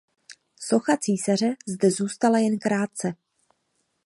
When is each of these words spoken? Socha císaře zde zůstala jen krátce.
Socha 0.59 0.97
císaře 0.97 1.55
zde 1.67 1.91
zůstala 1.91 2.37
jen 2.39 2.59
krátce. 2.59 3.13